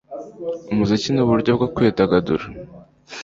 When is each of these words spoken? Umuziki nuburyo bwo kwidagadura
Umuziki 0.71 1.09
nuburyo 1.11 1.51
bwo 1.57 1.67
kwidagadura 1.75 2.45